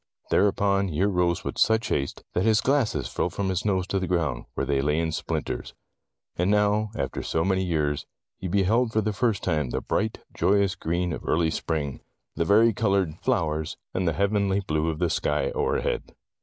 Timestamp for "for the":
8.93-9.13